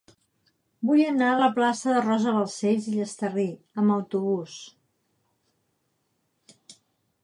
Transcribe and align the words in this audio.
Vull 0.89 1.01
anar 1.09 1.27
a 1.33 1.39
la 1.41 1.49
plaça 1.57 1.93
de 1.97 2.01
Rosa 2.07 2.33
Balcells 2.39 2.89
i 2.93 2.95
Llastarry 2.95 3.47
amb 3.83 3.97
autobús. 3.97 4.59